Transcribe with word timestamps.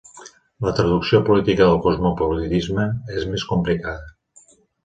La 0.67 0.71
traducció 0.79 1.19
política 1.27 1.67
del 1.71 1.77
cosmopolitisme 1.85 2.89
és 3.21 3.31
més 3.35 3.47
complicada. 3.53 4.53